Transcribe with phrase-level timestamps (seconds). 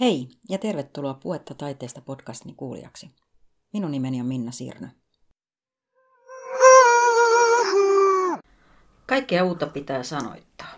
[0.00, 3.10] Hei ja tervetuloa Puetta taiteesta podcastini kuulijaksi.
[3.72, 4.88] Minun nimeni on Minna Sirnö.
[9.06, 10.74] Kaikkea uutta pitää sanoittaa.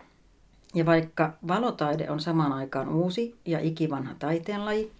[0.75, 4.93] Ja vaikka valotaide on samaan aikaan uusi ja ikivanha taiteenlaji,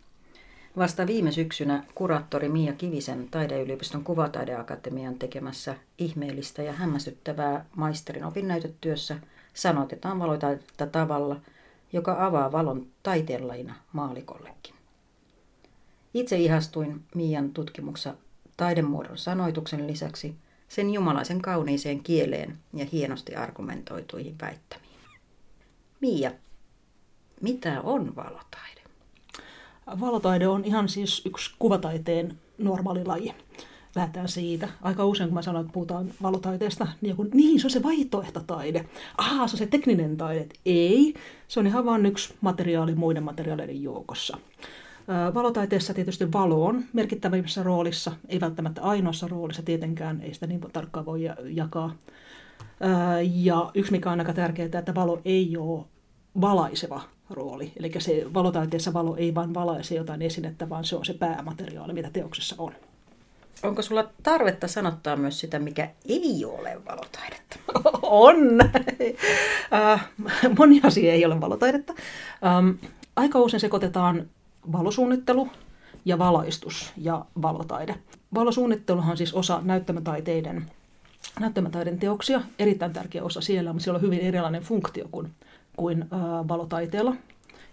[0.77, 9.17] vasta viime syksynä kuraattori Mia Kivisen Taideyliopiston kuvataideakatemian tekemässä ihmeellistä ja hämmästyttävää maisterin opinnäytetyössä
[9.55, 11.41] sanotetaan valotaidetta tavalla–
[11.95, 14.75] joka avaa valon taiteenlajina maalikollekin.
[16.15, 18.15] Itse ihastuin Mian tutkimuksessa
[18.57, 20.35] taidemuodon sanoituksen lisäksi
[20.69, 25.01] sen jumalaisen kauniiseen kieleen ja hienosti argumentoituihin väittämiin.
[26.01, 26.31] Mia,
[27.41, 28.83] mitä on valotaide?
[30.01, 33.35] Valotaide on ihan siis yksi kuvataiteen normaali laji
[33.95, 34.69] lähdetään siitä.
[34.83, 38.87] Aika usein, kun mä sanon, että puhutaan valotaiteesta, niin joku, niin se on se vaihtoehtotaide.
[39.19, 40.47] Ah, se on se tekninen taide.
[40.67, 41.15] Ei,
[41.49, 44.39] se on ihan vain yksi materiaali muiden materiaaleiden joukossa.
[45.35, 51.07] Valotaiteessa tietysti valo on merkittävämmässä roolissa, ei välttämättä ainoassa roolissa tietenkään, ei sitä niin tarkkaan
[51.07, 51.97] voi jakaa.
[53.35, 55.85] Ja yksi mikä on aika tärkeää, että valo ei ole
[56.41, 57.73] valaiseva rooli.
[57.77, 62.11] Eli se valotaiteessa valo ei vain valaise jotain esinettä, vaan se on se päämateriaali, mitä
[62.11, 62.73] teoksessa on.
[63.63, 67.57] Onko sulla tarvetta sanottaa myös sitä, mikä ei ole valotaidetta?
[68.03, 68.61] On!
[69.73, 70.09] Äh,
[70.59, 71.95] moni asia ei ole valotaidetta.
[72.47, 72.71] Ähm,
[73.17, 74.31] aika usein sekoitetaan
[74.73, 75.49] valosuunnittelu
[76.05, 77.95] ja valaistus ja valotaide.
[78.35, 80.71] Valosuunnitteluhan on siis osa näyttämätaiteiden,
[81.41, 85.33] näyttämätaiden teoksia, erittäin tärkeä osa siellä, mutta siellä on hyvin erilainen funktio kuin,
[85.77, 86.09] kuin äh,
[86.49, 87.15] valotaiteella.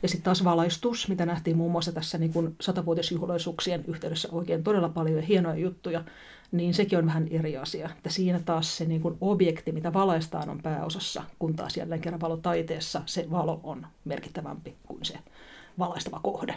[0.01, 4.89] Ja sitten taas valaistus, mitä nähtiin muun muassa tässä niin kuin satavuotisjuhlaisuuksien yhteydessä oikein todella
[4.89, 6.03] paljon hienoja juttuja,
[6.51, 7.89] niin sekin on vähän eri asia.
[7.97, 12.21] Että siinä taas se niin kuin objekti, mitä valaistaan, on pääosassa, kun taas jälleen kerran
[12.21, 15.19] valotaiteessa se valo on merkittävämpi kuin se
[15.79, 16.55] valaistava kohde.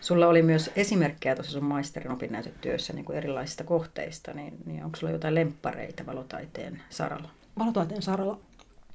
[0.00, 4.96] Sulla oli myös esimerkkejä tuossa sun maisterin opinnäytetyössä niin kuin erilaisista kohteista, niin, niin onko
[4.96, 7.30] sulla jotain lemppareita valotaiteen saralla?
[7.58, 8.38] Valotaiteen saralla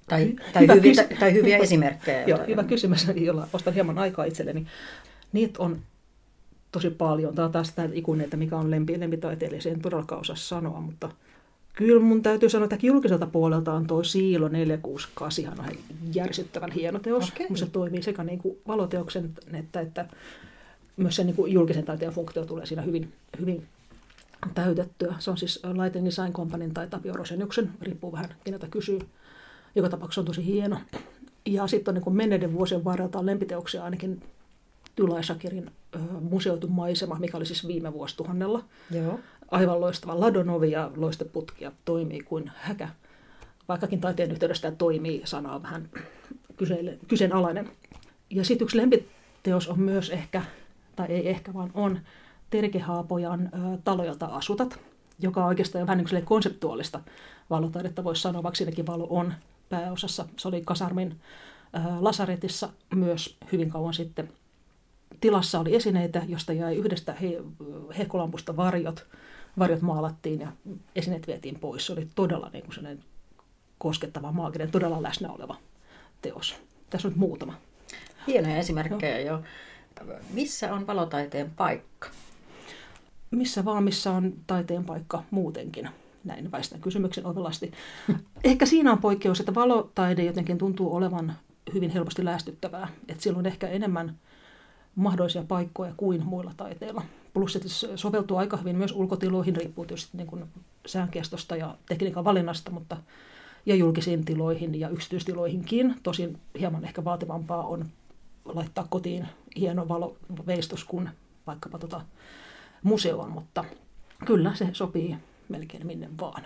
[0.08, 2.24] tai, tai, hyvä hyviä, kys- tai hyviä esimerkkejä.
[2.24, 4.68] Joo, hyvä kysymys, jolla ostan hieman aikaa itselleni.
[5.34, 5.80] Niitä on
[6.72, 7.36] tosi paljon.
[7.36, 11.10] Tämä on taas tämä ikuinen, että mikä on lempi, lempitaiteilija, en todellakaan osaa sanoa, mutta
[11.74, 15.76] kyllä mun täytyy sanoa, että julkiselta puolelta on tuo Siilo 468 on
[16.14, 17.32] järsyttävän hieno teos.
[17.32, 17.58] Okay.
[17.58, 20.06] se toimii sekä niin kuin valoteoksen että, että
[20.98, 23.66] myös sen niin kuin julkisen taiteen funktio tulee siinä hyvin, hyvin
[24.54, 25.16] täytettyä.
[25.20, 29.00] Se on siis Lighting Design Companyn tai Tapio Roseniuksen, riippuu vähän keneltä kysyy
[29.76, 30.80] joka tapauksessa on tosi hieno.
[31.46, 34.22] Ja sitten on niin menneiden vuosien varrelta on lempiteoksia ainakin
[34.96, 35.72] Tylai Shakirin
[36.22, 38.64] museoitu maisema, mikä oli siis viime vuosituhannella.
[38.92, 39.20] Joo.
[39.52, 42.90] Aivan loistava ladonovi ja loisteputkia toimii kuin häkä.
[43.68, 45.90] Vaikkakin taiteen yhteydessä toimii sanaa vähän
[47.08, 47.70] kyseenalainen.
[48.30, 50.42] Ja sitten yksi lempiteos on myös ehkä,
[50.96, 52.00] tai ei ehkä, vaan on
[52.50, 53.50] Terke Haapojan
[53.84, 54.80] Talo, jota asutat,
[55.20, 57.00] joka on oikeastaan vähän niin konseptuaalista
[57.50, 59.34] valotaidetta, voisi sanoa, vaikka siinäkin valo on
[59.70, 60.26] pääosassa.
[60.38, 61.22] Se oli Kasarmin
[62.00, 64.30] lasaretissa myös hyvin kauan sitten.
[65.22, 67.42] Tilassa oli esineitä, josta jäi yhdestä he,
[67.98, 69.08] hehkulampusta varjot.
[69.60, 70.52] Varjot maalattiin ja
[70.96, 71.86] esineet vietiin pois.
[71.86, 73.04] Se oli todella niin kuin
[73.78, 75.56] koskettava, maaginen, todella läsnä oleva
[76.22, 76.56] teos.
[76.90, 77.54] Tässä on nyt muutama.
[78.28, 79.42] Hienoja esimerkkejä jo.
[80.34, 82.08] Missä on valotaiteen paikka?
[83.32, 85.90] Missä vaan, missä on taiteen paikka muutenkin
[86.26, 87.72] näin väistän kysymyksen ovelasti.
[88.44, 91.34] Ehkä siinä on poikkeus, että valotaide jotenkin tuntuu olevan
[91.74, 92.88] hyvin helposti lähestyttävää.
[93.08, 94.18] Että siellä on ehkä enemmän
[94.96, 97.02] mahdollisia paikkoja kuin muilla taiteilla.
[97.34, 100.44] Plus, että se soveltuu aika hyvin myös ulkotiloihin, riippuu tietysti niin kuin
[100.86, 102.98] säänkestosta ja tekniikan valinnasta, mutta
[103.66, 105.96] ja julkisiin tiloihin ja yksityistiloihinkin.
[106.04, 107.86] Tosin hieman ehkä vaativampaa on
[108.46, 111.10] laittaa kotiin hieno valoveistos kuin
[111.48, 112.02] vaikkapa tota
[112.84, 113.66] museoon, mutta
[114.26, 115.18] kyllä se sopii
[115.50, 116.46] melkein minne vaan.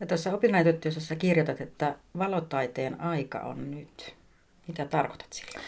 [0.00, 4.14] Ja tuossa opinnäytetyössä kirjoitat, että valotaiteen aika on nyt.
[4.68, 5.60] Mitä tarkoitat sillä?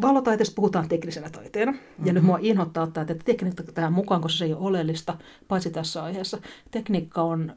[0.00, 1.72] Valotaiteesta puhutaan teknisenä taiteena.
[1.72, 2.06] Mm-hmm.
[2.06, 2.26] Ja nyt mhm.
[2.26, 5.16] mua inhottaa ottaa että tekniikka tähän mukaan, koska se ei ole oleellista,
[5.48, 6.38] paitsi tässä aiheessa.
[6.70, 7.56] Tekniikka on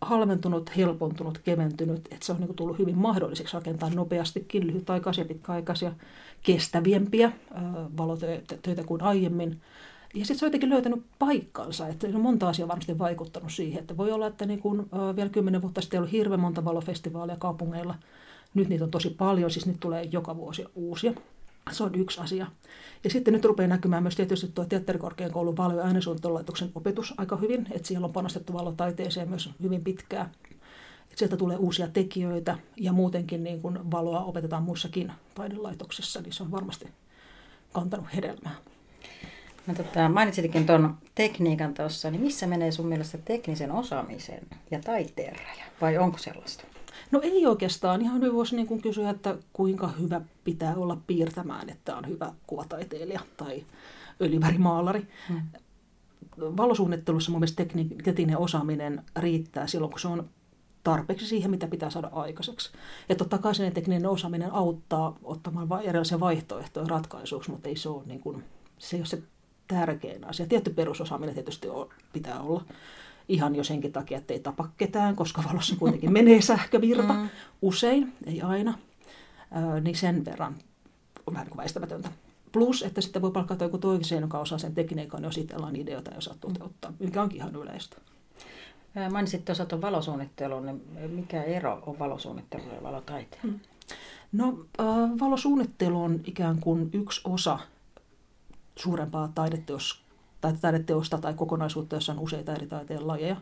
[0.00, 5.92] halventunut, helpontunut, keventynyt, että se on niin tullut hyvin mahdolliseksi rakentaa nopeastikin lyhytaikaisia, pitkäaikaisia,
[6.42, 7.32] kestäviempiä
[7.96, 9.60] valotöitä kuin aiemmin.
[10.14, 13.96] Ja sitten se on jotenkin löytänyt paikkansa, että on monta asiaa varmasti vaikuttanut siihen, että
[13.96, 17.38] voi olla, että niin kun, äh, vielä kymmenen vuotta sitten ei ollut hirveän monta valofestivaaleja
[17.38, 17.94] kaupungeilla.
[18.54, 21.12] Nyt niitä on tosi paljon, siis niitä tulee joka vuosi uusia.
[21.70, 22.46] Se on yksi asia.
[23.04, 27.66] Ja sitten nyt rupeaa näkymään myös tietysti tuo teatterikorkeakoulun valo- ja äänesuunnittelulaitoksen opetus aika hyvin,
[27.70, 30.30] että siellä on panostettu valotaiteeseen myös hyvin pitkään.
[31.04, 36.42] Että sieltä tulee uusia tekijöitä ja muutenkin niin kun valoa opetetaan muissakin taidelaitoksissa, niin se
[36.42, 36.88] on varmasti
[37.72, 38.54] kantanut hedelmää.
[39.66, 44.40] No, tota, mainitsitkin tuon tekniikan tuossa, niin missä menee sun mielestä teknisen osaamisen
[44.70, 45.64] ja taiteen raja?
[45.80, 46.64] Vai onko sellaista?
[47.10, 48.02] No ei oikeastaan.
[48.02, 52.32] Ihan hyvin voisi niin kuin kysyä, että kuinka hyvä pitää olla piirtämään, että on hyvä
[52.46, 53.64] kuvataiteilija tai
[54.20, 55.06] öljyvärimaalari.
[55.28, 55.42] Hmm.
[56.38, 57.64] Valosuunnittelussa mun mielestä
[58.04, 60.28] tekninen osaaminen riittää silloin, kun se on
[60.84, 62.70] tarpeeksi siihen, mitä pitää saada aikaiseksi.
[63.08, 68.02] Ja totta kai sen tekninen osaaminen auttaa ottamaan erilaisia vaihtoehtoja ratkaisuksi, mutta ei se ole,
[68.06, 68.44] niin kuin,
[68.78, 69.22] se, ei ole se
[69.70, 70.46] tärkein asia.
[70.46, 72.64] Tietty perusosaaminen tietysti on, pitää olla
[73.28, 77.28] ihan jo senkin takia, että ei tapa ketään, koska valossa kuitenkin menee sähkövirta mm.
[77.62, 78.78] usein, ei aina,
[79.76, 80.56] Ö, niin sen verran
[81.26, 82.10] on vähän niin kuin väistämätöntä.
[82.52, 86.18] Plus, että sitten voi palkata joku toisen, joka osaa sen tekniikan, jos itsellä ideoita ja
[86.18, 87.96] osaa toteuttaa, mikä onkin ihan yleistä.
[89.10, 93.42] Mainitsit tuossa tuon valosuunnittelun, niin mikä ero on valosuunnittelulla ja valotaiteen?
[93.42, 93.60] Hmm.
[94.32, 94.86] No, äh,
[95.20, 97.58] valosuunnittelu on ikään kuin yksi osa
[98.82, 100.02] suurempaa taideteos,
[100.40, 103.36] tai taideteosta tai kokonaisuutta, jossa on useita eri taiteen lajeja.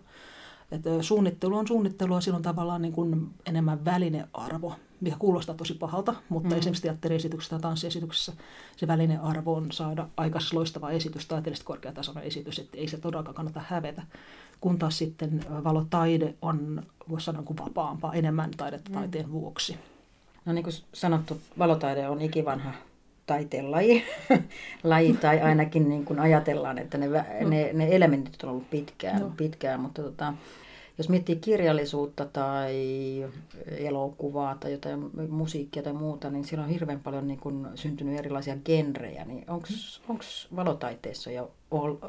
[0.70, 6.14] Et suunnittelu on suunnittelua, sillä on tavallaan niin kuin enemmän välinearvo, mikä kuulostaa tosi pahalta,
[6.29, 6.58] mutta mm.
[6.58, 8.32] esimerkiksi teatteriesityksessä tai tanssiesityksessä
[8.76, 13.61] se välinearvo on saada aikaisessa loistava esitys, taiteellisesti korkeatasoinen esitys, että ei se todellakaan kannata
[13.69, 14.02] hävetä.
[14.61, 18.94] Kun taas sitten valotaide on, voisi sanoa, kuin vapaampaa, enemmän taidetta mm.
[18.94, 19.76] taiteen vuoksi.
[20.44, 22.73] No niin kuin sanottu, valotaide on ikivanha
[23.28, 24.04] taiteen laji,
[24.82, 27.48] laji tai ainakin niin kuin ajatellaan, että ne, no.
[27.48, 29.32] ne, ne elementit on ollut pitkään, no.
[29.36, 30.34] pitkään mutta tota,
[30.98, 32.75] jos miettii kirjallisuutta tai
[33.66, 38.56] elokuvaa tai jotain musiikkia tai muuta, niin siellä on hirveän paljon niin kuin syntynyt erilaisia
[38.64, 39.25] genrejä.
[39.25, 39.44] Niin
[40.08, 40.25] onko
[40.56, 41.50] valotaiteessa jo,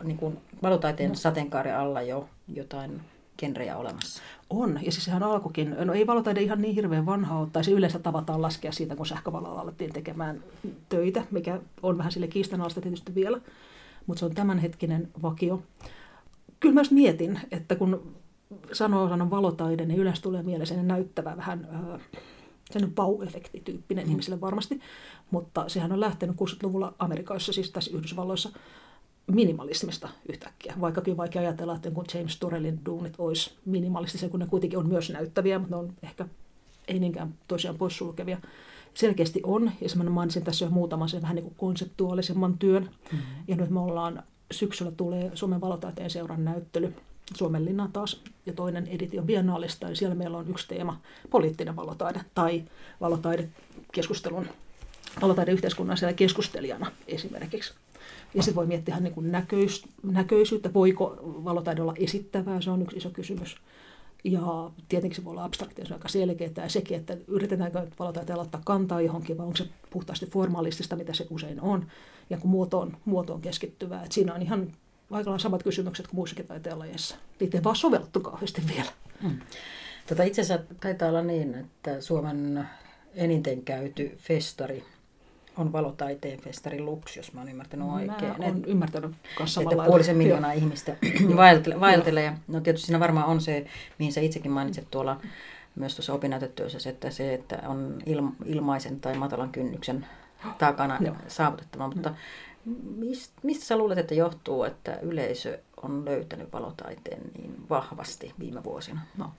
[0.04, 1.16] niin kuin valotaiteen no.
[1.16, 3.02] sateenkaaren alla jo jotain
[3.40, 4.22] genrejä olemassa?
[4.50, 7.72] On, ja siis sehän alkukin, no ei valotaide ihan niin hirveän vanha ole, tai se
[7.72, 10.44] yleensä tavataan laskea siitä, kun sähkövalolla alettiin tekemään
[10.90, 13.42] töitä, mikä on vähän sille kiistanalaista tietysti vielä,
[14.08, 15.64] mutta se on tämänhetkinen vakio.
[16.60, 18.16] Kyllä mä mietin, että kun
[18.72, 22.02] sanoo sanon valotaide, niin yleensä tulee mieleen sen näyttävä vähän äh,
[22.72, 24.12] sen pau-efektityyppinen mm.
[24.12, 24.80] ihmisille varmasti,
[25.32, 28.50] mutta sehän on lähtenyt 60-luvulla Amerikassa, siis tässä Yhdysvalloissa,
[29.30, 30.74] minimalismista yhtäkkiä.
[30.82, 35.10] Vaikkakin vaikea ajatella, että kun James Turrellin duunit olisi minimalistisia, kun ne kuitenkin on myös
[35.10, 36.26] näyttäviä, mutta ne on ehkä
[36.88, 38.38] ei niinkään toisiaan poissulkevia.
[38.94, 42.84] Selkeästi on, ja mä mainitsin tässä jo muutaman sen vähän niin kuin konseptuaalisemman työn.
[42.84, 43.44] Mm-hmm.
[43.48, 46.94] Ja nyt me ollaan, syksyllä tulee Suomen valotaiteen seuran näyttely,
[47.36, 51.00] Suomenlinna taas, ja toinen editio Biennaalista, ja siellä meillä on yksi teema,
[51.30, 52.64] poliittinen valotaide, tai
[53.02, 53.50] valotaide
[53.92, 54.48] keskustelun,
[55.22, 57.74] valotaide yhteiskunnallisena keskustelijana esimerkiksi.
[58.34, 62.98] Ja sitten voi miettiä niin kuin näköis, näköisyyttä, voiko valotaide olla esittävää, se on yksi
[62.98, 63.58] iso kysymys.
[64.24, 68.44] Ja tietenkin se voi olla abstraktia, se on aika selkeää ja sekin, että yritetäänkö valotaiteella
[68.44, 71.88] ottaa kantaa johonkin vai onko se puhtaasti formalistista, mitä se usein on,
[72.30, 74.04] ja kun muoto on, muoto on keskittyvää.
[74.04, 74.72] Et siinä on ihan
[75.12, 77.16] aika samat kysymykset kuin muissakin taiteenlajeissa.
[77.40, 78.92] Niitä ei vaan sovellettu kauheasti vielä.
[79.22, 79.38] Hmm.
[80.08, 82.70] Tota, itse asiassa taitaa olla niin, että Suomen
[83.16, 84.84] eniten käyty festari
[85.60, 88.34] on valotaiteen festari Lux, jos mä oon ymmärtänyt oikein.
[88.38, 90.96] Mä oon ymmärtänyt kanssa Että puolisen miljoonaa ihmistä
[91.80, 92.24] vaeltelee.
[92.24, 93.66] Ja no tietysti siinä varmaan on se,
[94.00, 95.22] mihin sä itsekin mainitsit tuolla
[95.76, 98.00] myös tuossa opinnäytetyössä, että se, että on
[98.46, 100.06] ilmaisen tai matalan kynnyksen
[100.58, 101.16] takana Joo.
[101.28, 101.88] saavutettava.
[101.88, 102.14] Mutta
[102.98, 109.02] mistä, mistä sä luulet, että johtuu, että yleisö on löytänyt valotaiteen niin vahvasti viime vuosina?
[109.18, 109.32] No,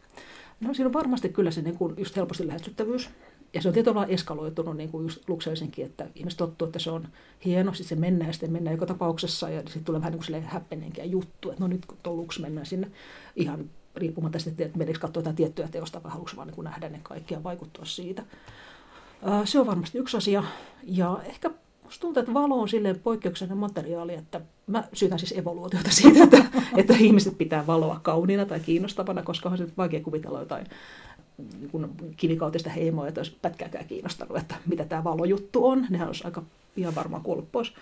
[0.61, 3.11] no siinä on varmasti kyllä se niin kuin just helposti lähestyttävyys
[3.55, 6.91] ja se on tietyllä tavalla eskaloitunut, niin kuin just Lukselisinkin, että ihmiset tottuu, että se
[6.91, 7.09] on
[7.45, 10.43] hieno, sitten se mennään ja sitten mennään joka tapauksessa ja sitten tulee vähän niin kuin
[10.43, 12.91] häppenenkiä juttu, että no nyt kun Lux mennään sinne
[13.37, 17.01] ihan riippumatta sitten, että meneekö katsoa jotain tiettyä teosta vai haluatko vaan niin nähdä ne
[17.03, 18.23] kaikki ja vaikuttua siitä.
[19.45, 20.45] Se on varmasti yksi asia
[20.83, 21.51] ja ehkä
[21.91, 26.45] Musta tuntuu, että valo on silleen poikkeuksellinen materiaali, että mä syytän siis evoluutiota siitä, että,
[26.77, 30.67] että ihmiset pitää valoa kauniina tai kiinnostavana, koska on se vaikea kuvitella jotain
[31.41, 35.87] niin kivikautista heimoa, että olisi pätkääkään kiinnostanut, että mitä tämä valojuttu on.
[35.91, 36.43] Nehän olisi aika
[36.75, 37.73] pian varmaan kuollut pois.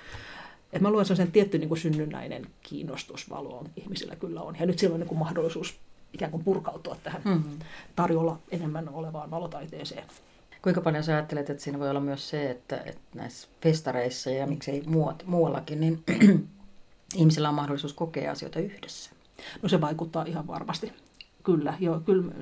[0.73, 4.57] Et mä luen sen tietty niin kuin synnynnäinen kiinnostus valoon ihmisillä kyllä on.
[4.61, 5.79] Ja nyt silloin niin kuin mahdollisuus
[6.13, 7.59] ikään kuin purkautua tähän mm-hmm.
[7.97, 10.05] tarjolla enemmän olevaan valotaiteeseen.
[10.63, 14.47] Kuinka paljon sä ajattelet, että siinä voi olla myös se, että, että näissä festareissa ja
[14.47, 16.05] miksei muut, muuallakin, niin
[17.17, 19.11] ihmisillä on mahdollisuus kokea asioita yhdessä?
[19.63, 20.93] No se vaikuttaa ihan varmasti.
[21.43, 22.33] Kyllä, joo, kyllä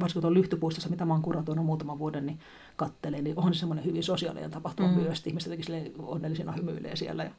[0.00, 2.38] varsinkin tuon lyhtypuistossa, mitä mä oon kuratoinut muutaman vuoden, niin
[2.76, 4.94] kattelin, niin on se semmoinen hyvin sosiaalinen tapahtuma mm.
[4.94, 5.26] myös.
[5.26, 7.24] Ihmiset jotenkin onnellisina hymyilee siellä.
[7.24, 7.30] Ja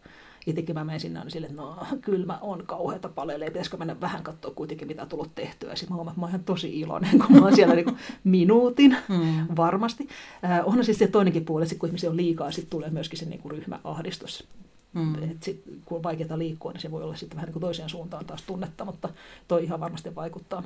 [0.47, 4.01] itsekin mä menen sinne niin sille, että no kyllä mä on kauheata paljon, pitäisikö mennä
[4.01, 5.75] vähän katsoa kuitenkin, mitä on tullut tehtyä.
[5.75, 8.97] Sitten mä huomaan, että mä oon ihan tosi iloinen, kun mä oon siellä niin minuutin,
[9.09, 9.47] mm.
[9.55, 10.07] varmasti.
[10.43, 13.25] Äh, onhan siis se toinenkin puoli, että kun ihmisiä on liikaa, sitten tulee myöskin se
[13.25, 14.47] niin kuin ryhmäahdistus.
[14.93, 15.31] Mm.
[15.31, 17.89] Et sit, kun on vaikeaa liikkua, niin se voi olla sitten vähän niin kuin toiseen
[17.89, 19.09] suuntaan taas tunnetta, mutta
[19.47, 20.63] toi ihan varmasti vaikuttaa.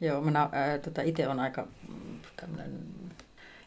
[0.00, 0.50] Joo, minä äh,
[0.84, 1.66] tota, itse olen aika
[2.36, 2.72] tämmöinen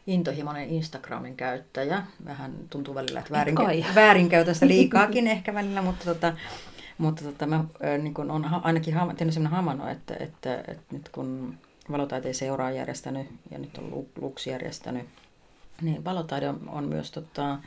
[0.06, 2.02] intohimoinen Instagramin käyttäjä.
[2.24, 3.54] Vähän tuntuu välillä, että väärin,
[3.94, 6.32] väärinkäytän sitä liikaakin ehkä välillä, mutta, tota,
[6.98, 10.72] mutta tota, mä äh, niin kun on ainakin ha, tehnyt sellainen hamano, että, että, että,
[10.72, 11.58] että nyt kun
[11.90, 15.06] valotaiteen seura on järjestänyt ja nyt on Lux järjestänyt,
[15.82, 17.58] niin valotaide on, on myös tota,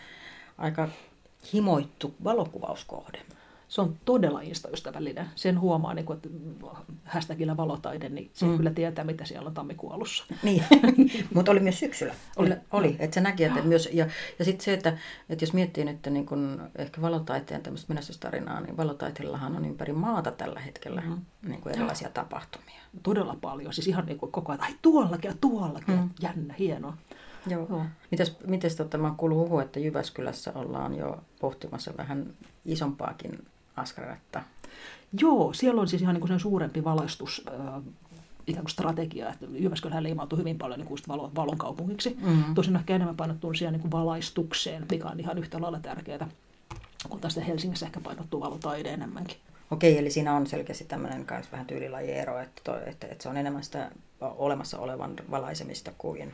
[0.57, 0.89] aika
[1.53, 3.21] himoittu valokuvauskohde.
[3.67, 5.25] Se on todella instaystävällinen.
[5.35, 6.29] Sen huomaa, niin kuin, että
[7.05, 8.57] hashtagillä valotaide, niin se mm.
[8.57, 10.25] kyllä tietää, mitä siellä on tammikuun alussa.
[10.43, 10.63] Niin,
[11.33, 12.13] mutta oli myös syksyllä.
[12.35, 12.95] Oli, oli.
[12.99, 14.07] että se näki, että myös, ja,
[14.39, 14.97] ja sitten se, että,
[15.29, 20.31] että jos miettii nyt niin kun ehkä valotaiteen tämmöistä menestystarinaa, niin valotaiteellahan on ympäri maata
[20.31, 21.21] tällä hetkellä mm.
[21.49, 22.81] niin kuin erilaisia tapahtumia.
[23.03, 26.09] Todella paljon, siis ihan niin kuin koko ajan, ai tuollakin ja tuollakin, mm.
[26.21, 26.97] jännä, hienoa.
[27.47, 27.67] Joo.
[27.69, 27.85] Joo.
[28.11, 32.33] Mites, mites tota, mä kuullut huhu, että Jyväskylässä ollaan jo pohtimassa vähän
[32.65, 34.41] isompaakin askaretta?
[35.19, 37.83] Joo, siellä on siis ihan niin sen suurempi valaistus äh,
[38.47, 42.17] ikään kuin strategia, että Jyväskylä leimautuu hyvin paljon niin kuin valon, valon kaupungiksi.
[42.21, 42.55] Mm-hmm.
[42.55, 46.27] Tosin ehkä enemmän painottuu siihen niin kuin valaistukseen, mikä on ihan yhtä lailla tärkeää,
[47.09, 49.37] kun tästä Helsingissä ehkä painottuu valotaide enemmänkin.
[49.71, 53.37] Okei, eli siinä on selkeästi tämmöinen kanssa vähän tyylilajiero, että, to, että, että se on
[53.37, 53.91] enemmän sitä
[54.21, 56.33] olemassa olevan valaisemista kuin...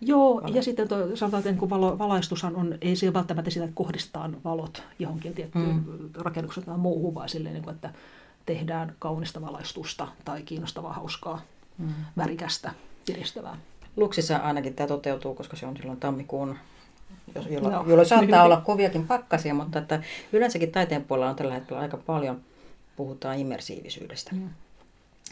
[0.00, 0.54] Joo, valo.
[0.54, 4.36] ja sitten toi, sanotaan, että niin valo, valaistushan on, ei se välttämättä sitä, että kohdistaan
[4.44, 6.10] valot johonkin tiettyyn mm.
[6.14, 7.90] rakennukseen tai muuhun, vaan silleen, niin kuin, että
[8.46, 11.42] tehdään kaunista valaistusta tai kiinnostavaa, hauskaa,
[11.78, 11.88] mm.
[12.16, 12.74] värikästä,
[13.06, 13.56] piristävää.
[13.96, 16.56] Luksissa ainakin tämä toteutuu, koska se on silloin tammikuun
[17.50, 21.82] jolloin, no, jolloin saattaa olla koviakin pakkasia, mutta että yleensäkin taiteen puolella on tällä hetkellä
[21.82, 22.40] aika paljon
[22.96, 24.30] puhutaan immersiivisyydestä.
[24.34, 24.48] Mm.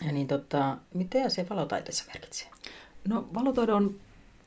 [0.06, 2.48] Ja niin tota, mitä se valotaiteessa merkitsee?
[3.08, 3.94] No valotaide on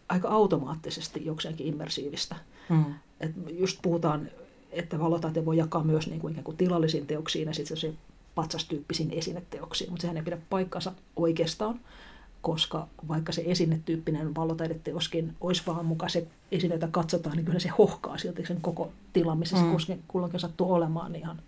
[0.10, 2.36] aika automaattisesti jokseenkin immersiivistä.
[2.70, 2.86] Mm.
[3.20, 4.30] Et just puhutaan,
[4.72, 7.94] että valotaite voi jakaa myös niin kuin ikään kuin tilallisiin teoksiin ja sitten se
[8.36, 11.80] patsastyyppisiin esineteoksiin, mutta sehän ei pidä paikkansa oikeastaan,
[12.42, 17.70] koska vaikka se esinetyyppinen valotaideteoskin olisi vaan mukaan se esine, jota katsotaan, niin kyllä se
[17.70, 19.80] hohkaa silti sen koko tilan, missä mm.
[19.80, 21.42] se kulloinkin sattuu olemaan niin ihan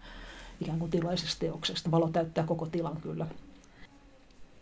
[0.62, 1.92] ikään kuin tilaisesta teoksesta.
[1.92, 3.28] Valo täyttää koko tilan kyllä.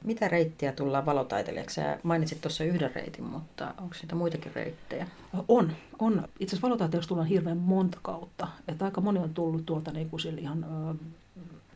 [0.03, 1.75] Mitä reittiä tullaan valotaiteilijaksi?
[1.75, 5.07] Sä mainitsit tuossa yhden reitin, mutta onko niitä muitakin reittejä?
[5.47, 5.71] On.
[5.99, 6.27] on.
[6.39, 8.47] Itse asiassa valotaiteilijaksi tullaan hirveän monta kautta.
[8.67, 10.95] Että aika moni on tullut tuolta niin kuin ihan ö,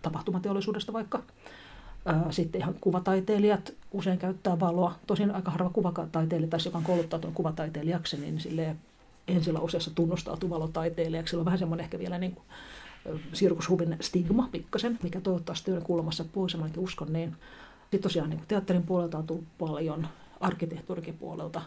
[0.01, 1.23] tapahtumateollisuudesta vaikka.
[2.29, 4.95] Sitten ihan kuvataiteilijat usein käyttää valoa.
[5.07, 8.75] Tosin aika harva kuvataiteilija, tai joka on kouluttautunut kuvataiteilijaksi, niin sille
[9.61, 11.29] useassa tunnustautuu valotaiteilijaksi.
[11.31, 12.45] Sillä on vähän semmoinen ehkä vielä niin kuin,
[13.33, 17.35] sirkushuvin stigma pikkasen, mikä toivottavasti on kuulemassa pois, ja uskon niin.
[17.91, 20.07] Sitten tosiaan niin teatterin puolelta on tullut paljon,
[20.39, 21.61] arkkitehtuurikin puolelta.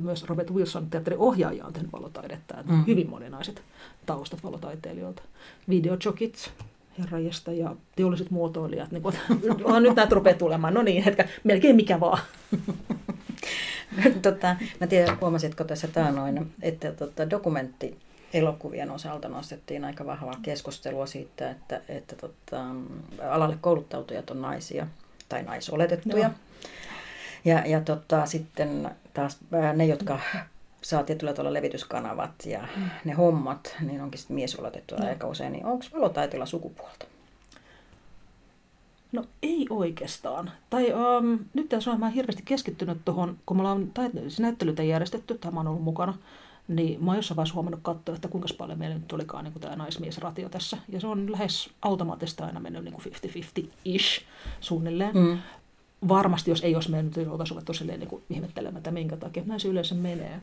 [0.00, 2.54] Myös Robert Wilson, teatterin ohjaaja, on tehnyt valotaidetta.
[2.68, 2.84] Mm.
[2.86, 3.62] Hyvin moninaiset
[4.06, 5.22] taustat valotaiteilijoilta.
[5.68, 6.50] Videojokit,
[6.98, 8.90] herrajesta ja teolliset muotoilijat.
[8.90, 9.12] Niin kun,
[9.64, 10.74] on nyt näitä rupeaa tulemaan.
[10.74, 12.18] No niin, hetkä, melkein mikä vaan.
[14.22, 17.96] tota, mä tiedän, huomasitko tässä taanoin, että tota, dokumentti
[18.34, 22.64] elokuvien osalta nostettiin aika vahvaa keskustelua siitä, että, että tota,
[23.30, 24.86] alalle kouluttautujat on naisia
[25.28, 26.30] tai naisoletettuja.
[27.44, 29.38] Ja, ja tota, sitten taas
[29.74, 30.20] ne, jotka
[30.82, 32.90] saa tietyllä tavalla levityskanavat ja mm.
[33.04, 35.08] ne hommat, niin onkin sitten miesoletettuja no.
[35.08, 35.52] aika usein.
[35.52, 37.06] Niin onko valotaiteella sukupuolta?
[39.12, 40.50] No ei oikeastaan.
[40.70, 43.92] Tai um, nyt tässä on mä hirveästi keskittynyt tuohon, kun me ollaan
[44.38, 46.14] näyttelytä järjestetty, tämä on ollut mukana,
[46.68, 49.76] niin mä oon jossain vaiheessa huomannut katsoa, että kuinka paljon meillä nyt olikaan niin tämä
[49.76, 50.78] naismiesratio tässä.
[50.88, 54.22] Ja se on lähes automaattisesti aina mennyt niin 50-50-ish
[54.60, 55.14] suunnilleen.
[55.14, 55.38] Mm.
[56.08, 59.60] Varmasti, jos ei olisi mennyt, niin oltaisiin ruvettu silleen niin ihmettelemään, että minkä takia näin
[59.60, 60.40] se yleensä menee.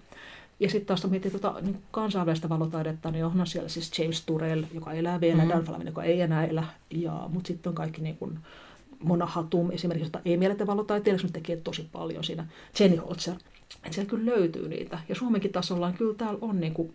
[0.60, 4.94] Ja sitten taas miettii tuota, niin kansainvälistä valotaidetta, niin onhan siellä siis James Turrell, joka
[4.94, 5.50] elää vielä, mm.
[5.50, 6.64] Dan Flamin, joka ei enää elä.
[6.90, 8.40] Ja, mutta sitten on kaikki niin kuin,
[9.00, 12.46] Mona Hatum esimerkiksi, jota ei mielletä valotaiteilijaksi, mutta tekee tosi paljon siinä.
[12.80, 13.36] Jenny Holzer,
[13.76, 15.00] että siellä kyllä löytyy niitä.
[15.10, 16.94] Ja Suomenkin tasolla niin kyllä täällä on, niin kuin,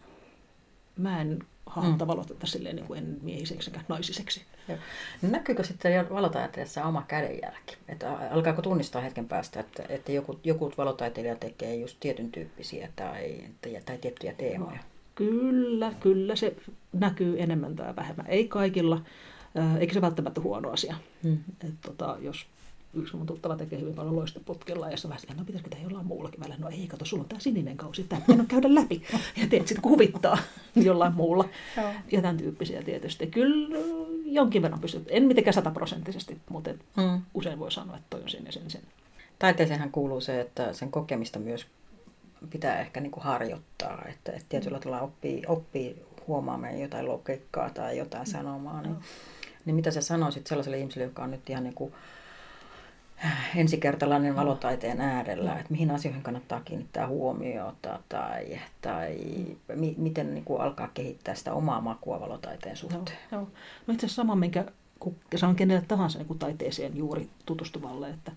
[0.96, 2.08] mä en hahmota mm.
[2.08, 4.42] valotetta silleen niin kuin en miehiseksi naisiseksi.
[4.68, 4.78] Joo.
[5.22, 7.76] Näkyykö sitten valotaiteessa oma kädenjälki?
[7.88, 13.40] Että alkaako tunnistaa hetken päästä, että, että joku, joku valotaiteilija tekee just tietyn tyyppisiä tai,
[13.86, 14.76] tai tiettyjä teemoja?
[14.76, 14.82] No,
[15.14, 16.56] kyllä, kyllä se
[16.92, 18.26] näkyy enemmän tai vähemmän.
[18.26, 19.02] Ei kaikilla,
[19.78, 20.96] eikä se välttämättä huono asia.
[21.22, 21.38] Hmm.
[21.68, 22.46] Et, tota, jos
[22.94, 26.40] yksi mun tuttava tekee hyvin paljon loistoputkella ja se vähän no pitäisikö tehdä jollain muullakin
[26.40, 26.58] välillä.
[26.58, 29.02] No ei, kato, sulla on tämä sininen kausi, tämä pitää käydä läpi.
[29.36, 30.38] Ja teet sitten kuvittaa
[30.76, 31.48] jollain muulla.
[31.76, 31.90] Joo.
[32.12, 33.26] Ja tämän tyyppisiä tietysti.
[33.26, 33.78] Kyllä
[34.24, 37.22] jonkin verran pystyt, en mitenkään sataprosenttisesti, mutta mm.
[37.34, 38.82] usein voi sanoa, että toi on sen ja sen sen.
[39.38, 41.66] Taiteeseenhan kuuluu se, että sen kokemista myös
[42.50, 47.98] pitää ehkä niin kuin harjoittaa, että, että tietyllä tavalla oppii, oppii huomaamaan jotain logiikkaa tai
[47.98, 48.32] jotain mm.
[48.32, 48.82] sanomaa.
[48.82, 48.96] Niin,
[49.64, 51.92] niin mitä sä sanoisit sellaiselle ihmiselle, joka on nyt ihan niin kuin
[53.56, 59.16] ensikertalainen valotaiteen äärellä, että mihin asioihin kannattaa kiinnittää huomiota tai, tai
[59.74, 63.18] mi, miten niin kuin alkaa kehittää sitä omaa makua valotaiteen suhteen.
[63.32, 63.50] Joo, joo.
[63.86, 64.64] No itse asiassa sama, minkä
[65.36, 68.32] sanon kenelle tahansa niin kuin taiteeseen juuri tutustuvalle, että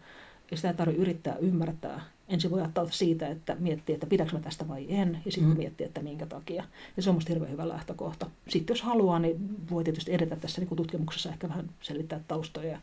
[0.51, 2.01] ei sitä tarvitse yrittää ymmärtää.
[2.29, 5.57] Ensin voi ottaa siitä, että miettii, että pidäkö mä tästä vai en, ja sitten mm.
[5.57, 6.63] miettii, että minkä takia.
[6.97, 8.29] Ja se on musta hirveän hyvä lähtökohta.
[8.47, 12.71] Sitten jos haluaa, niin voi tietysti edetä tässä niin kuin tutkimuksessa ehkä vähän selittää taustoja
[12.71, 12.79] ja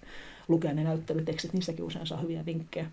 [0.48, 2.90] lukea ne näyttelytekstit, niistäkin usein saa hyviä vinkkejä.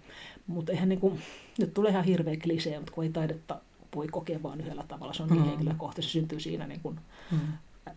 [0.48, 1.22] Mutta eihän niin kuin,
[1.58, 3.62] nyt tulee ihan hirveä klisee, mutta kun ei taidetta
[3.96, 5.48] voi kokea vaan yhdellä tavalla, se on niin mm.
[5.48, 7.00] henkilökohtaisesti, se syntyy siinä niin kuin
[7.32, 7.40] mm.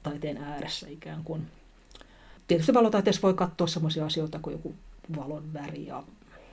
[0.03, 1.47] taiteen ääressä ikään kuin.
[2.49, 4.75] Tietysti valotaiteessa voi katsoa sellaisia asioita kuin joku
[5.17, 6.03] valon väri ja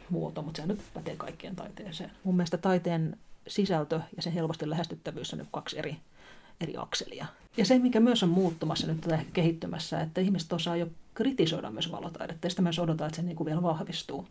[0.09, 2.11] muoto, mutta se nyt pätee kaikkien taiteeseen.
[2.23, 5.97] Mun mielestä taiteen sisältö ja sen helposti lähestyttävyys on nyt kaksi eri,
[6.61, 7.25] eri akselia.
[7.57, 11.91] Ja se, mikä myös on muuttumassa nyt tätä kehittymässä, että ihmiset osaa jo kritisoida myös
[11.91, 12.45] valotaidetta.
[12.45, 14.27] Ja sitä myös odotetaan, että se niin kuin vielä vahvistuu.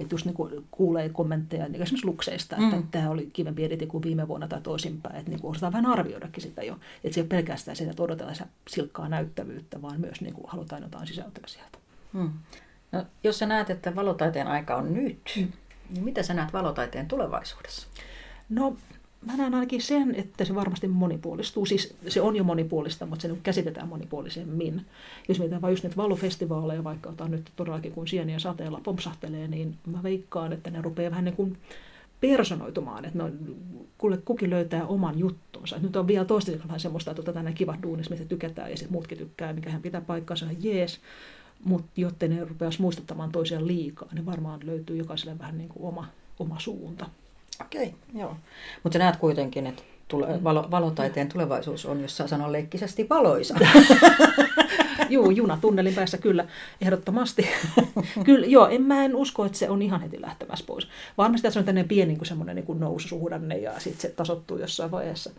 [0.00, 2.88] Että just niin kuin kuulee kommentteja niin esimerkiksi lukseista, että mm.
[2.90, 5.16] tämä oli kivempi editi kuin viime vuonna tai toisinpäin.
[5.16, 6.78] Että niin kuin osataan vähän arvioidakin sitä jo.
[7.04, 10.46] Että se ei ole pelkästään sitä, että odotetaan sitä silkkaa näyttävyyttä, vaan myös niin kuin
[10.48, 11.78] halutaan jotain sisältöä sieltä.
[12.12, 12.30] Mm.
[12.92, 15.52] No, jos sä näet, että valotaiteen aika on nyt, mm.
[15.90, 17.88] niin mitä sä näet valotaiteen tulevaisuudessa?
[18.48, 18.76] No,
[19.26, 21.66] mä näen ainakin sen, että se varmasti monipuolistuu.
[21.66, 24.86] Siis se on jo monipuolista, mutta se nyt käsitetään monipuolisemmin.
[25.28, 29.74] Jos mietitään vain just nyt valufestivaaleja, vaikka otan nyt todellakin kun sieniä sateella pompsahtelee, niin
[29.86, 31.58] mä veikkaan, että ne rupeaa vähän niin kuin
[32.20, 33.30] personoitumaan, että no,
[33.98, 35.78] kuule, kukin löytää oman juttunsa.
[35.78, 38.92] Nyt on vielä toistaiseksi vähän semmoista, että otetaan nämä kivat duunis, mitä tykätään ja sitten
[38.92, 41.00] muutkin tykkää, mikä hän pitää paikkansa, jees.
[41.64, 46.06] Mutta jotta ne rupeaisi muistuttamaan toisiaan liikaa, niin varmaan löytyy jokaiselle vähän niin kuin oma,
[46.38, 47.06] oma suunta.
[47.60, 48.36] Okei, okay, joo.
[48.82, 50.44] Mutta näet kuitenkin, että tule, mm.
[50.44, 53.54] valo, valotaiteen tulevaisuus on, jos saa sanoa leikkisesti, valoisa.
[55.10, 56.46] Joo, juna tunnelin päässä kyllä,
[56.80, 57.48] ehdottomasti.
[58.26, 60.88] kyllä, joo, en, mä en usko, että se on ihan heti lähtemässä pois.
[61.18, 64.90] Varmasti se on tämmöinen pieni niin kuin semmoinen niin noususuhdanne ja sitten se tasottuu jossain
[64.90, 65.30] vaiheessa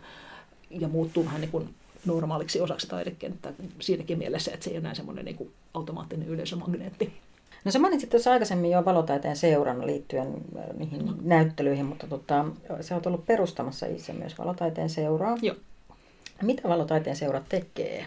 [0.70, 4.96] ja muuttuu vähän niin kuin normaaliksi osaksi taidekenttää siinäkin mielessä, että se ei ole näin
[4.96, 7.12] semmoinen niin kuin automaattinen yleisömagneetti.
[7.66, 10.26] No sä mainitsit tuossa aikaisemmin jo valotaiteen seuran liittyen
[10.58, 11.14] äh, niihin no.
[11.22, 12.44] näyttelyihin, mutta tota,
[12.80, 15.36] sä oot ollut perustamassa itse myös valotaiteen seuraa.
[15.42, 15.56] Joo.
[16.42, 18.06] Mitä valotaiteen seura tekee?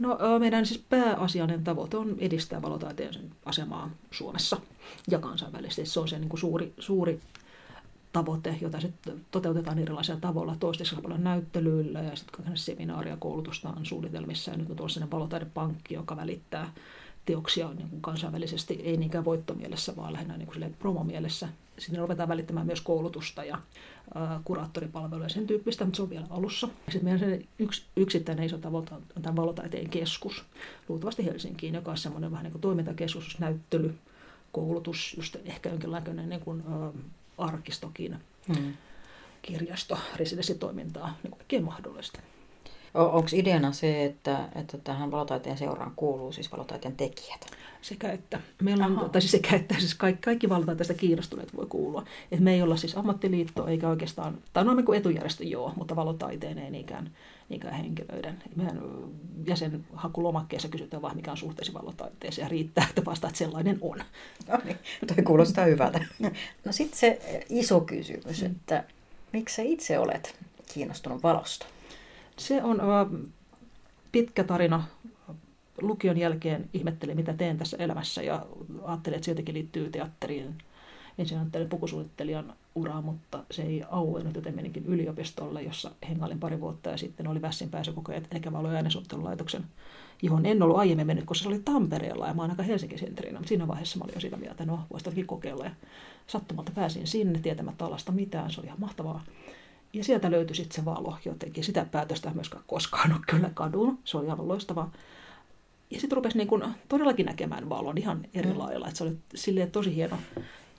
[0.00, 4.56] No meidän siis pääasiallinen tavoite on edistää valotaiteen asemaa Suomessa
[5.10, 5.86] ja kansainvälisesti.
[5.86, 7.20] Se on se niin kuin suuri, suuri
[8.12, 14.50] tavoite, jota sitten toteutetaan erilaisilla tavoilla, toistaiseksi paljon näyttelyillä ja sitten seminaaria koulutusta on suunnitelmissa.
[14.50, 16.72] Ja nyt on tuossa valotaidepankki, joka välittää
[17.24, 21.48] teoksia niin kuin kansainvälisesti, ei niinkään voittomielessä, vaan lähinnä niin kuin promomielessä.
[21.78, 23.58] Sitten ruvetaan välittämään myös koulutusta ja
[24.14, 26.68] ää, kuraattoripalveluja ja sen tyyppistä, mutta se on vielä alussa.
[26.88, 30.44] Sitten meidän se yksi, yksittäinen iso tavoite on tämä valotaiteen keskus,
[30.88, 33.94] luultavasti Helsinkiin, joka on semmoinen vähän niin kuin toimintakeskus, näyttely,
[34.52, 36.92] koulutus, just ehkä jonkinlainen niin kuin, ää,
[37.38, 38.16] arkistokin,
[38.54, 38.72] hmm.
[39.42, 42.20] kirjasto, residenssitoimintaa, niin kuin mahdollista.
[42.94, 47.46] Onko ideana se, että, että tähän valotaiteen seuraan kuuluu siis valotaiteen tekijät?
[47.82, 48.40] Sekä että.
[48.62, 52.04] Meillä on, tai siis sekä että siis kaikki, kaikki valotaiteesta kiinnostuneet voi kuulua.
[52.32, 56.58] Et me ei olla siis ammattiliitto eikä oikeastaan, tai no kuin etujärjestö joo, mutta valotaiteen
[56.58, 57.10] ei niinkään,
[57.48, 58.42] niinkään henkilöiden.
[58.56, 58.82] Meidän
[59.46, 63.98] jäsenhakulomakkeessa kysytään vaan mikä on suhteesi valotaiteeseen ja riittää, että vastaa, että sellainen on.
[64.48, 66.04] No niin, toi kuulostaa hyvältä.
[66.64, 68.46] No sitten se iso kysymys, mm.
[68.46, 68.84] että
[69.32, 70.38] miksi sä itse olet
[70.74, 71.66] kiinnostunut valosta?
[72.36, 72.80] Se on
[74.12, 74.84] pitkä tarina.
[75.80, 78.46] Lukion jälkeen ihmettelin, mitä teen tässä elämässä ja
[78.84, 80.54] ajattelin, että se jotenkin liittyy teatteriin.
[81.18, 86.90] Ensin ajattelin pukusuunnittelijan uraa, mutta se ei auennut, joten meninkin yliopistolle, jossa hengailin pari vuotta
[86.90, 89.64] ja sitten oli Vässin pääsykokeet, eli valo- ja äänensuunnittelulaitoksen,
[90.22, 93.38] johon en ollut aiemmin mennyt, koska se oli Tampereella ja mä oon aika Helsingin sentrinä,
[93.38, 95.64] mutta siinä vaiheessa mä olin jo sitä mieltä, no, voisi kokeilla.
[95.64, 95.70] Ja
[96.26, 99.24] sattumalta pääsin sinne tietämättä alasta mitään, se oli ihan mahtavaa.
[99.94, 101.64] Ja sieltä löytyi sitten se valo jotenkin.
[101.64, 103.98] Sitä päätöstä ei myöskään koskaan ole kyllä kadun.
[104.04, 104.90] Se oli aivan loistava.
[105.90, 108.58] Ja sitten rupesi niin kun todellakin näkemään valon ihan eri mm.
[108.58, 108.86] lailla.
[108.86, 110.18] Että se oli silleen tosi hieno,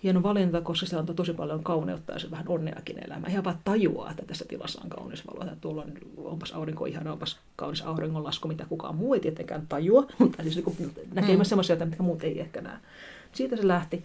[0.03, 3.31] hieno valinta, koska se antaa tosi paljon kauneutta ja se vähän onneakin elämään.
[3.31, 5.43] Ihan vaan tajuaa, että tässä tilassa on kaunis valo.
[5.43, 10.07] Että tuolla on, onpas aurinko ihan, onpas kaunis auringonlasku, mitä kukaan muu ei tietenkään tajua,
[10.19, 11.43] mutta siis niin näkee mm.
[11.43, 12.77] sellaisia, mitä muut ei ehkä näe.
[13.31, 14.03] Siitä se lähti.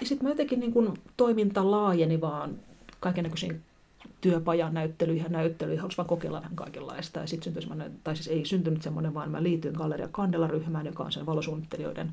[0.00, 2.56] Ja sitten mä jotenkin niin kuin toiminta laajeni vaan
[3.00, 3.62] kaikenlaisiin
[4.20, 7.20] työpajan näyttelyihin ja näyttelyihin, halusin vaan kokeilla vähän kaikenlaista.
[7.20, 11.02] Ja sitten syntyi semmoinen, tai siis ei syntynyt semmoinen, vaan mä liityin Galleria Kandela-ryhmään, joka
[11.02, 12.12] on sen valosuunnittelijoiden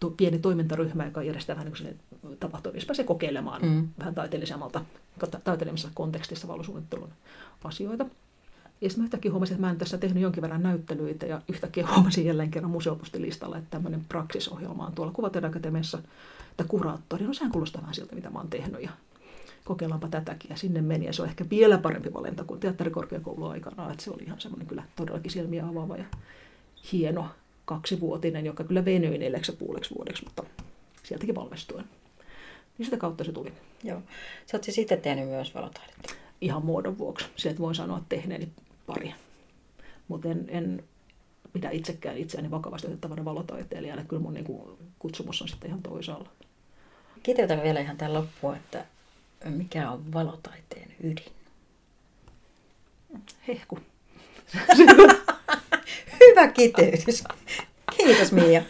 [0.00, 2.00] to, pieni toimintaryhmä, joka järjestää vähän niin
[2.40, 3.88] tapahtumia, missä pääsee kokeilemaan mm.
[3.98, 4.84] vähän taiteellisemmalta,
[5.18, 7.10] taiteellisemmassa kontekstissa valosuunnittelun
[7.64, 8.06] asioita.
[8.80, 11.86] Ja sitten mä yhtäkkiä huomasin, että mä en tässä tehnyt jonkin verran näyttelyitä ja yhtäkkiä
[11.94, 15.98] huomasin jälleen kerran museopustilistalla, että tämmöinen praksisohjelma on tuolla Kuvatiedeakatemiassa,
[16.50, 18.90] että kuraattori, no sehän kuulostaa vähän siltä, mitä mä oon tehnyt ja
[19.66, 20.50] kokeillaanpa tätäkin.
[20.50, 24.10] Ja sinne meni ja se on ehkä vielä parempi valinta kuin teatterikorkeakoulu aikana, että se
[24.10, 26.04] oli ihan semmoinen kyllä todellakin silmiä avaava ja
[26.92, 27.28] hieno
[27.64, 30.44] kaksivuotinen, joka kyllä venyi neljäksi puoleksi vuodeksi, mutta
[31.02, 31.84] sieltäkin valmistuin.
[32.78, 33.52] Niin sitä kautta se tuli.
[33.84, 34.02] Joo.
[34.46, 36.14] Sä oot siis itse tehnyt myös valotaidetta?
[36.40, 37.26] Ihan muodon vuoksi.
[37.36, 38.48] Sieltä voin sanoa tehneeni
[38.86, 39.14] pari.
[40.08, 40.84] Mutta en, en
[41.52, 44.04] pidä itsekään itseäni vakavasti otettavana valotaiteilijana.
[44.04, 44.46] Kyllä mun niin
[44.98, 46.28] kutsumus on sitten ihan toisaalla.
[47.22, 48.84] Kiteytän vielä ihan tämän loppuun, että
[49.44, 51.32] mikä on valotaiteen ydin?
[53.48, 53.78] Hehku.
[56.20, 57.24] Hyvä kiteytys.
[57.96, 58.62] Kiitos Mia.